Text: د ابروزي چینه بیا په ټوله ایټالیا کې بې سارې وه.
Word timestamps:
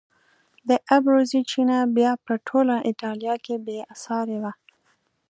د 0.67 0.69
ابروزي 0.95 1.41
چینه 1.51 1.77
بیا 1.97 2.11
په 2.25 2.33
ټوله 2.47 2.75
ایټالیا 2.87 3.35
کې 3.45 3.55
بې 3.65 3.79
سارې 4.03 4.37
وه. 4.43 4.51